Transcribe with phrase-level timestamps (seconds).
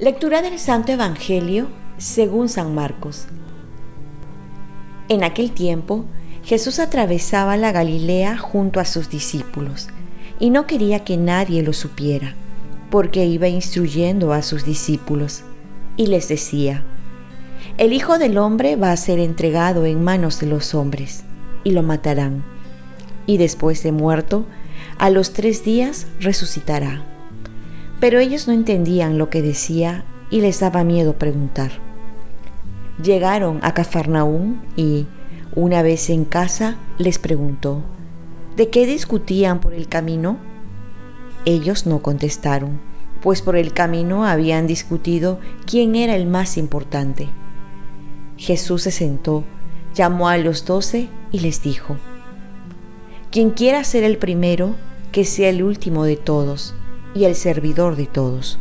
[0.00, 1.66] Lectura del Santo Evangelio
[1.96, 3.26] según San Marcos.
[5.08, 6.04] En aquel tiempo,
[6.44, 9.88] Jesús atravesaba la Galilea junto a sus discípulos
[10.38, 12.36] y no quería que nadie lo supiera,
[12.90, 15.42] porque iba instruyendo a sus discípulos
[15.96, 16.84] y les decía,
[17.78, 21.22] el Hijo del Hombre va a ser entregado en manos de los hombres
[21.62, 22.42] y lo matarán,
[23.24, 24.46] y después de muerto,
[24.98, 27.04] a los tres días resucitará.
[28.00, 31.70] Pero ellos no entendían lo que decía y les daba miedo preguntar.
[33.00, 35.06] Llegaron a Cafarnaún y,
[35.54, 37.84] una vez en casa, les preguntó,
[38.56, 40.36] ¿de qué discutían por el camino?
[41.44, 42.80] Ellos no contestaron,
[43.22, 47.28] pues por el camino habían discutido quién era el más importante.
[48.38, 49.44] Jesús se sentó,
[49.94, 51.96] llamó a los doce y les dijo,
[53.32, 54.76] Quien quiera ser el primero,
[55.10, 56.74] que sea el último de todos
[57.14, 58.60] y el servidor de todos.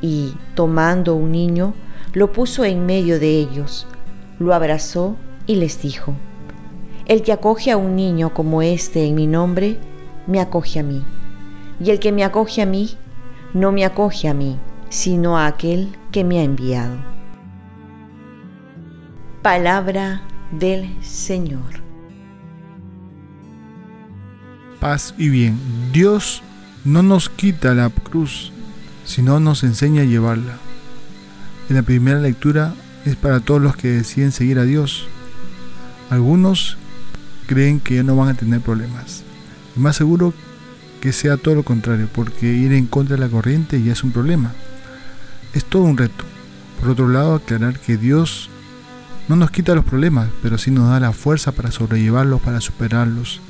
[0.00, 1.74] Y, tomando un niño,
[2.14, 3.86] lo puso en medio de ellos,
[4.38, 5.16] lo abrazó
[5.46, 6.14] y les dijo,
[7.04, 9.78] El que acoge a un niño como este en mi nombre,
[10.26, 11.04] me acoge a mí.
[11.84, 12.96] Y el que me acoge a mí,
[13.52, 17.19] no me acoge a mí, sino a aquel que me ha enviado.
[19.42, 20.20] Palabra
[20.52, 21.80] del Señor.
[24.80, 25.58] Paz y bien.
[25.94, 26.42] Dios
[26.84, 28.52] no nos quita la cruz,
[29.06, 30.58] sino nos enseña a llevarla.
[31.70, 32.74] En la primera lectura
[33.06, 35.06] es para todos los que deciden seguir a Dios.
[36.10, 36.76] Algunos
[37.46, 39.22] creen que ya no van a tener problemas.
[39.74, 40.34] Y más seguro
[41.00, 44.12] que sea todo lo contrario, porque ir en contra de la corriente ya es un
[44.12, 44.52] problema.
[45.54, 46.26] Es todo un reto.
[46.78, 48.50] Por otro lado, aclarar que Dios
[49.30, 53.40] no nos quita los problemas, pero sí nos da la fuerza para sobrellevarlos, para superarlos.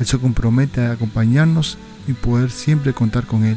[0.00, 3.56] Él se compromete a acompañarnos y poder siempre contar con Él.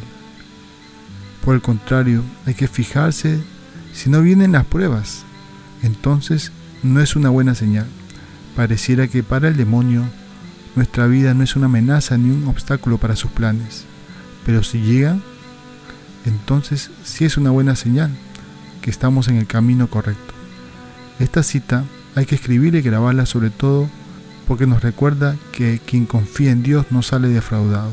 [1.44, 3.42] Por el contrario, hay que fijarse
[3.92, 5.24] si no vienen las pruebas.
[5.82, 6.52] Entonces
[6.84, 7.88] no es una buena señal.
[8.56, 10.04] Pareciera que para el demonio
[10.76, 13.86] nuestra vida no es una amenaza ni un obstáculo para sus planes.
[14.46, 15.24] Pero si llegan,
[16.24, 18.12] entonces sí es una buena señal
[18.84, 20.27] que estamos en el camino correcto.
[21.20, 21.84] Esta cita
[22.16, 23.90] hay que escribirla y grabarla sobre todo
[24.48, 27.92] porque nos recuerda que quien confía en Dios no sale defraudado.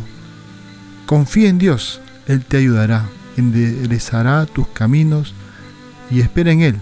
[1.07, 5.35] Confía en Dios, Él te ayudará, enderezará tus caminos
[6.11, 6.77] y espera en Él.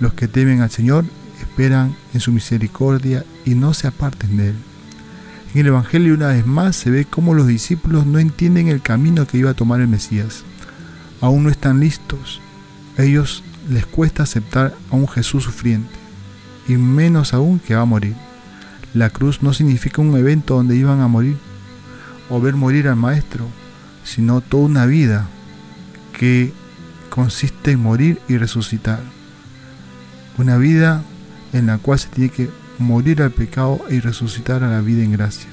[0.00, 1.04] Los que temen al Señor
[1.40, 4.56] esperan en su misericordia y no se aparten de Él.
[5.54, 9.26] En el Evangelio una vez más se ve cómo los discípulos no entienden el camino
[9.26, 10.42] que iba a tomar el Mesías.
[11.20, 12.40] Aún no están listos.
[12.98, 15.94] Ellos les cuesta aceptar a un Jesús sufriente,
[16.68, 18.14] y menos aún que va a morir.
[18.92, 21.36] La cruz no significa un evento donde iban a morir,
[22.30, 23.46] o ver morir al Maestro,
[24.04, 25.26] sino toda una vida
[26.18, 26.52] que
[27.10, 29.00] consiste en morir y resucitar.
[30.38, 31.02] Una vida
[31.52, 35.12] en la cual se tiene que morir al pecado y resucitar a la vida en
[35.12, 35.48] gracia.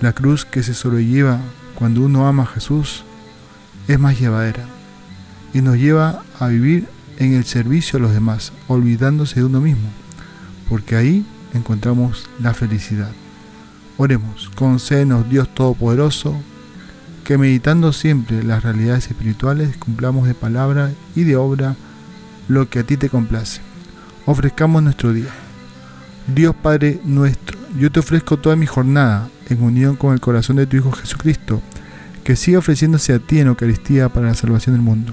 [0.00, 1.40] La cruz que se sobrelleva
[1.74, 3.04] cuando uno ama a Jesús
[3.88, 4.64] es más llevadera
[5.54, 6.88] y nos lleva a vivir
[7.18, 9.88] en el servicio a los demás, olvidándose de uno mismo,
[10.68, 13.10] porque ahí encontramos la felicidad.
[13.96, 16.36] Oremos, concédenos Dios Todopoderoso,
[17.24, 21.74] que meditando siempre las realidades espirituales cumplamos de palabra y de obra
[22.48, 23.60] lo que a ti te complace.
[24.26, 25.30] Ofrezcamos nuestro día.
[26.32, 30.66] Dios Padre nuestro, yo te ofrezco toda mi jornada en unión con el corazón de
[30.66, 31.62] tu Hijo Jesucristo,
[32.24, 35.12] que siga ofreciéndose a ti en Eucaristía para la salvación del mundo.